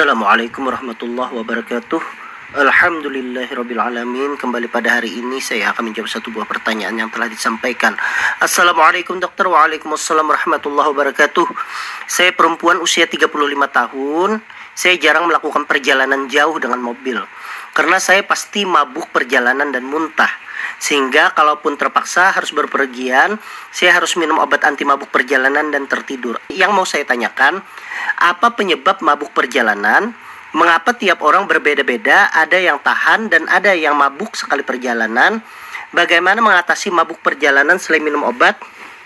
[0.00, 2.00] Assalamualaikum warahmatullahi wabarakatuh.
[2.56, 7.92] Alhamdulillahirrabbilalamin Kembali pada hari ini saya akan menjawab satu buah pertanyaan yang telah disampaikan.
[8.40, 9.44] Assalamualaikum dokter.
[9.44, 11.44] Waalaikumsalam warahmatullahi wabarakatuh.
[12.08, 13.28] Saya perempuan usia 35
[13.68, 14.40] tahun
[14.74, 17.20] Saya jarang melakukan perjalanan jauh dengan mobil
[17.76, 20.30] Karena saya pasti mabuk perjalanan dan muntah
[20.80, 23.36] sehingga kalaupun terpaksa harus berpergian,
[23.68, 26.40] saya harus minum obat anti mabuk perjalanan dan tertidur.
[26.48, 27.60] Yang mau saya tanyakan,
[28.16, 30.16] apa penyebab mabuk perjalanan?
[30.56, 32.32] Mengapa tiap orang berbeda-beda?
[32.32, 35.44] Ada yang tahan dan ada yang mabuk sekali perjalanan.
[35.92, 38.56] Bagaimana mengatasi mabuk perjalanan selain minum obat?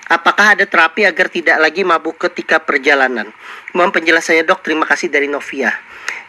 [0.04, 3.32] Apakah ada terapi agar tidak lagi mabuk ketika perjalanan?
[3.72, 5.72] Mohon penjelasannya dok, terima kasih dari Novia.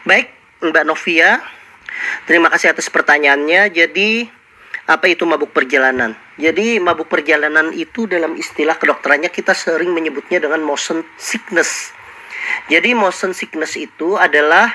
[0.08, 0.32] Baik,
[0.64, 1.44] Mbak Novia,
[2.24, 3.68] terima kasih atas pertanyaannya.
[3.68, 4.24] Jadi,
[4.88, 6.16] apa itu mabuk perjalanan?
[6.40, 11.92] Jadi mabuk perjalanan itu dalam istilah kedokterannya kita sering menyebutnya dengan motion sickness.
[12.72, 14.70] Jadi motion sickness itu adalah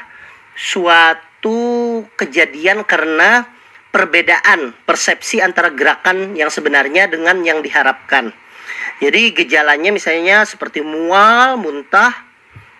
[0.54, 3.48] suatu kejadian karena
[3.90, 8.36] perbedaan persepsi antara gerakan yang sebenarnya dengan yang diharapkan.
[9.02, 12.14] Jadi gejalanya misalnya seperti mual, muntah,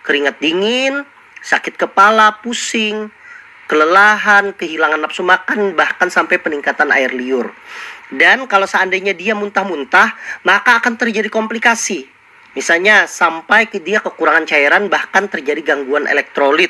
[0.06, 1.02] keringat dingin,
[1.42, 3.10] sakit kepala, pusing,
[3.66, 7.50] kelelahan, kehilangan nafsu makan, bahkan sampai peningkatan air liur.
[8.12, 10.14] Dan kalau seandainya dia muntah-muntah,
[10.46, 12.06] maka akan terjadi komplikasi.
[12.52, 16.68] Misalnya sampai ke dia kekurangan cairan bahkan terjadi gangguan elektrolit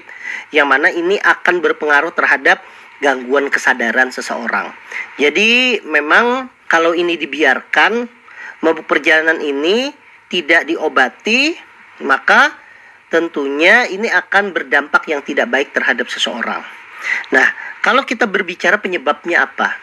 [0.55, 2.63] yang mana ini akan berpengaruh terhadap
[3.03, 4.71] gangguan kesadaran seseorang.
[5.19, 8.22] Jadi memang kalau ini dibiarkan
[8.63, 9.93] mabuk perjalanan ini
[10.31, 11.55] tidak diobati
[12.01, 12.57] maka
[13.13, 16.65] tentunya ini akan berdampak yang tidak baik terhadap seseorang.
[17.29, 17.47] Nah,
[17.85, 19.77] kalau kita berbicara penyebabnya apa?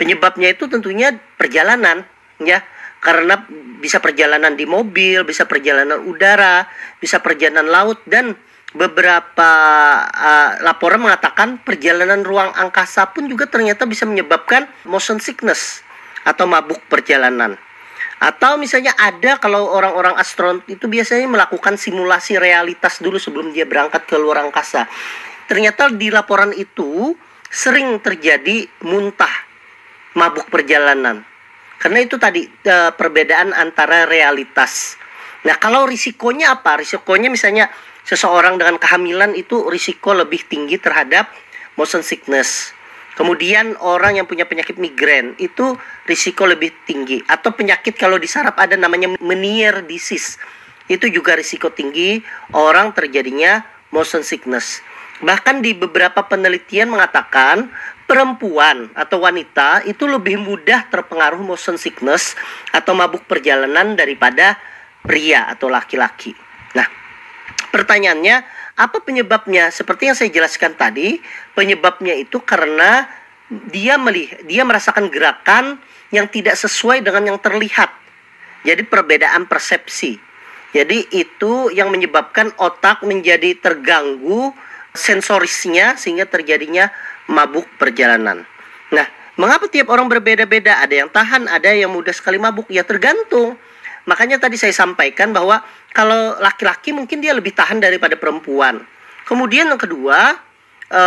[0.00, 2.08] Penyebabnya itu tentunya perjalanan,
[2.40, 2.64] ya.
[3.04, 3.36] Karena
[3.84, 6.64] bisa perjalanan di mobil, bisa perjalanan udara,
[6.96, 8.32] bisa perjalanan laut dan
[8.72, 9.50] beberapa
[10.08, 15.84] uh, laporan mengatakan perjalanan ruang angkasa pun juga ternyata bisa menyebabkan motion sickness
[16.24, 17.60] atau mabuk perjalanan.
[18.24, 24.08] Atau misalnya ada kalau orang-orang astronot itu biasanya melakukan simulasi realitas dulu sebelum dia berangkat
[24.08, 24.88] ke luar angkasa
[25.44, 27.12] ternyata di laporan itu
[27.52, 29.30] sering terjadi muntah
[30.16, 31.22] mabuk perjalanan.
[31.78, 34.96] Karena itu tadi e, perbedaan antara realitas.
[35.44, 36.80] Nah, kalau risikonya apa?
[36.80, 37.68] Risikonya misalnya
[38.08, 41.28] seseorang dengan kehamilan itu risiko lebih tinggi terhadap
[41.76, 42.72] motion sickness.
[43.14, 45.78] Kemudian orang yang punya penyakit migrain itu
[46.10, 50.34] risiko lebih tinggi atau penyakit kalau di saraf ada namanya Meniere disease.
[50.90, 52.18] Itu juga risiko tinggi
[52.50, 53.62] orang terjadinya
[53.94, 54.82] motion sickness.
[55.22, 57.70] Bahkan di beberapa penelitian mengatakan
[58.04, 62.34] perempuan atau wanita itu lebih mudah terpengaruh motion sickness
[62.74, 64.58] atau mabuk perjalanan daripada
[65.06, 66.34] pria atau laki-laki.
[66.74, 66.84] Nah,
[67.70, 68.42] pertanyaannya
[68.74, 69.70] apa penyebabnya?
[69.70, 71.22] Seperti yang saya jelaskan tadi,
[71.54, 73.06] penyebabnya itu karena
[73.70, 75.78] dia melihat, dia merasakan gerakan
[76.10, 77.90] yang tidak sesuai dengan yang terlihat.
[78.66, 80.18] Jadi perbedaan persepsi.
[80.74, 84.50] Jadi itu yang menyebabkan otak menjadi terganggu
[84.90, 86.90] sensorisnya sehingga terjadinya
[87.30, 88.42] mabuk perjalanan.
[88.90, 89.06] Nah,
[89.38, 90.82] mengapa tiap orang berbeda-beda?
[90.82, 92.66] Ada yang tahan, ada yang mudah sekali mabuk.
[92.74, 93.54] Ya tergantung.
[94.04, 95.64] Makanya tadi saya sampaikan bahwa
[95.96, 98.84] kalau laki-laki mungkin dia lebih tahan daripada perempuan.
[99.24, 100.36] Kemudian yang kedua,
[100.88, 101.02] e,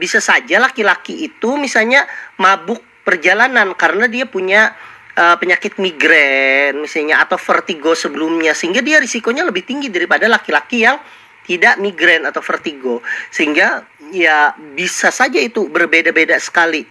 [0.00, 2.08] bisa saja laki-laki itu misalnya
[2.40, 4.72] mabuk perjalanan karena dia punya
[5.12, 10.96] e, penyakit migrain misalnya atau vertigo sebelumnya sehingga dia risikonya lebih tinggi daripada laki-laki yang
[11.44, 13.02] tidak migrain atau vertigo
[13.32, 13.82] sehingga
[14.14, 16.84] ya bisa saja itu berbeda-beda sekali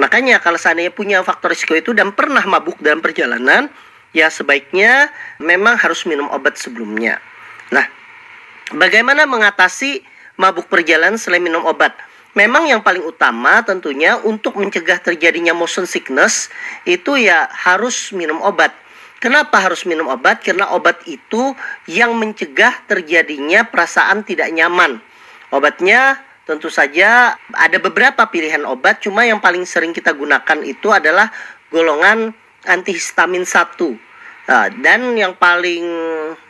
[0.00, 3.68] makanya kalau seandainya punya faktor risiko itu dan pernah mabuk dalam perjalanan
[4.12, 7.20] ya sebaiknya memang harus minum obat sebelumnya
[7.68, 7.84] nah
[8.72, 10.04] bagaimana mengatasi
[10.40, 11.92] mabuk perjalanan selain minum obat
[12.32, 16.48] Memang yang paling utama tentunya untuk mencegah terjadinya motion sickness
[16.88, 18.72] itu ya harus minum obat.
[19.20, 20.40] Kenapa harus minum obat?
[20.40, 21.52] Karena obat itu
[21.84, 24.96] yang mencegah terjadinya perasaan tidak nyaman.
[25.52, 31.28] Obatnya tentu saja ada beberapa pilihan obat, cuma yang paling sering kita gunakan itu adalah
[31.68, 32.32] golongan
[32.66, 33.76] antihistamin 1.
[34.42, 35.86] Nah, dan yang paling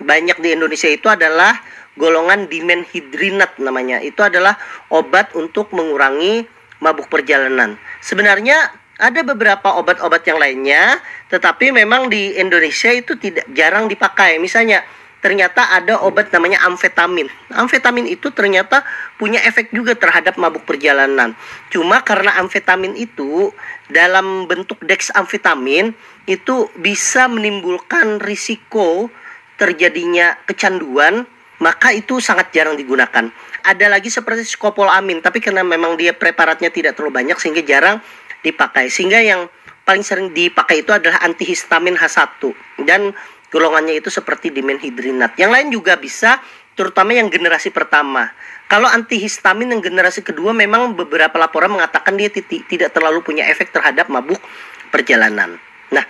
[0.01, 1.61] banyak di Indonesia itu adalah
[1.97, 4.01] golongan dimenhidrinat namanya.
[4.01, 4.57] Itu adalah
[4.89, 6.49] obat untuk mengurangi
[6.81, 7.77] mabuk perjalanan.
[8.01, 8.73] Sebenarnya
[9.03, 14.39] ada beberapa obat-obat yang lainnya, tetapi memang di Indonesia itu tidak jarang dipakai.
[14.39, 14.85] Misalnya,
[15.23, 17.31] ternyata ada obat namanya amfetamin.
[17.55, 18.83] Amfetamin itu ternyata
[19.17, 21.33] punya efek juga terhadap mabuk perjalanan.
[21.71, 23.55] Cuma karena amfetamin itu
[23.87, 25.95] dalam bentuk dexamfetamin
[26.27, 29.09] itu bisa menimbulkan risiko
[29.57, 31.25] terjadinya kecanduan
[31.63, 33.31] maka itu sangat jarang digunakan.
[33.63, 38.03] Ada lagi seperti skopolamin, tapi karena memang dia preparatnya tidak terlalu banyak sehingga jarang
[38.43, 38.91] dipakai.
[38.91, 39.47] Sehingga yang
[39.87, 42.43] paling sering dipakai itu adalah antihistamin H1
[42.83, 43.15] dan
[43.53, 45.37] golongannya itu seperti dimenhidrinat.
[45.37, 46.41] Yang lain juga bisa,
[46.73, 48.33] terutama yang generasi pertama.
[48.67, 54.09] Kalau antihistamin yang generasi kedua memang beberapa laporan mengatakan dia tidak terlalu punya efek terhadap
[54.09, 54.41] mabuk
[54.89, 55.61] perjalanan.
[55.93, 56.05] Nah,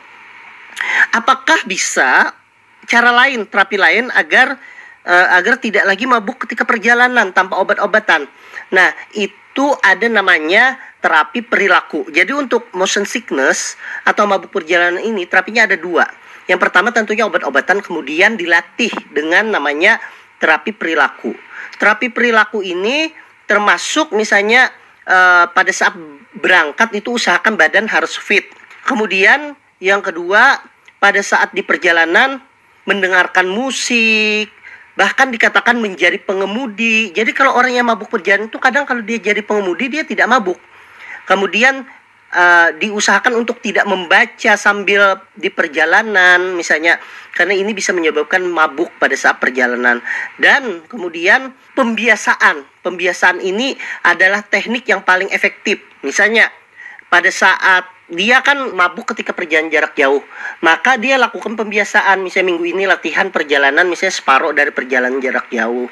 [1.10, 2.30] apakah bisa
[2.86, 4.54] cara lain, terapi lain agar
[5.02, 8.30] uh, agar tidak lagi mabuk ketika perjalanan tanpa obat-obatan.
[8.70, 12.06] Nah, itu ada namanya terapi perilaku.
[12.14, 13.74] Jadi untuk motion sickness
[14.06, 16.06] atau mabuk perjalanan ini terapinya ada dua.
[16.52, 19.96] Yang pertama tentunya obat-obatan, kemudian dilatih dengan namanya
[20.36, 21.32] terapi perilaku.
[21.80, 23.08] Terapi perilaku ini
[23.48, 24.68] termasuk misalnya
[25.08, 25.96] uh, pada saat
[26.36, 28.52] berangkat itu usahakan badan harus fit.
[28.84, 30.60] Kemudian yang kedua
[31.00, 32.44] pada saat di perjalanan
[32.84, 34.52] mendengarkan musik,
[34.92, 37.16] bahkan dikatakan menjadi pengemudi.
[37.16, 40.60] Jadi kalau orang yang mabuk perjalanan itu kadang kalau dia jadi pengemudi dia tidak mabuk.
[41.24, 41.88] Kemudian
[42.32, 46.98] uh, diusahakan untuk tidak membaca sambil di perjalanan misalnya
[47.32, 50.04] karena ini bisa menyebabkan mabuk pada saat perjalanan.
[50.36, 52.68] Dan kemudian pembiasaan.
[52.84, 53.72] Pembiasaan ini
[54.04, 55.80] adalah teknik yang paling efektif.
[56.04, 56.52] Misalnya
[57.08, 60.20] pada saat dia kan mabuk ketika perjalanan jarak jauh
[60.60, 65.88] maka dia lakukan pembiasaan misalnya minggu ini latihan perjalanan misalnya separuh dari perjalanan jarak jauh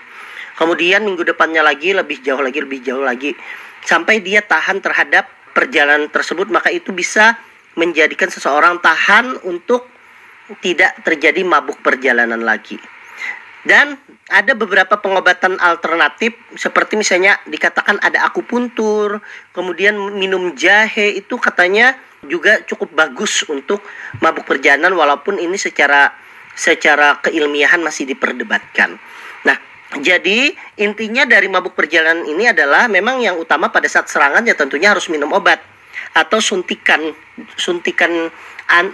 [0.60, 3.32] kemudian minggu depannya lagi lebih jauh lagi lebih jauh lagi
[3.88, 7.38] sampai dia tahan terhadap perjalanan tersebut maka itu bisa
[7.79, 9.87] menjadikan seseorang tahan untuk
[10.58, 12.81] tidak terjadi mabuk perjalanan lagi
[13.61, 14.00] dan
[14.32, 19.20] ada beberapa pengobatan alternatif seperti misalnya dikatakan ada akupuntur,
[19.52, 21.93] kemudian minum jahe itu katanya
[22.25, 23.85] juga cukup bagus untuk
[24.25, 26.14] mabuk perjalanan walaupun ini secara
[26.56, 28.97] secara keilmiahan masih diperdebatkan.
[29.98, 34.94] Jadi intinya dari mabuk perjalanan ini adalah memang yang utama pada saat serangan ya tentunya
[34.94, 35.58] harus minum obat
[36.14, 37.10] atau suntikan
[37.58, 38.31] suntikan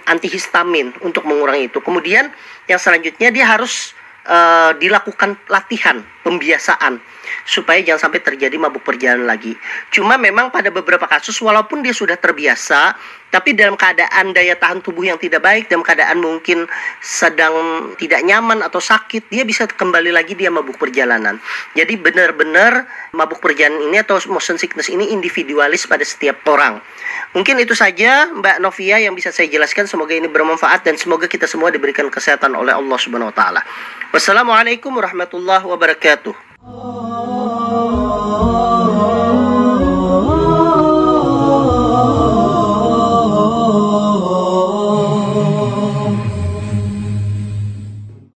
[0.09, 1.85] antihistamin untuk mengurangi itu.
[1.85, 2.33] Kemudian
[2.65, 3.93] yang selanjutnya dia harus
[4.25, 6.99] uh, dilakukan latihan pembiasaan
[7.47, 9.55] supaya jangan sampai terjadi mabuk perjalanan lagi.
[9.95, 12.99] Cuma memang pada beberapa kasus walaupun dia sudah terbiasa,
[13.31, 16.67] tapi dalam keadaan daya tahan tubuh yang tidak baik, dalam keadaan mungkin
[17.03, 17.55] sedang
[17.99, 21.39] tidak nyaman atau sakit, dia bisa kembali lagi dia mabuk perjalanan.
[21.79, 26.83] Jadi benar-benar mabuk perjalanan ini atau motion sickness ini individualis pada setiap orang.
[27.37, 29.85] Mungkin itu saja Mbak Novia yang bisa saya jelaskan.
[29.85, 33.61] Semoga ini bermanfaat dan semoga kita semua diberikan kesehatan oleh Allah Subhanahu wa taala.
[34.17, 36.16] Wassalamualaikum warahmatullahi wabarakatuh.
[36.17, 36.47] reto.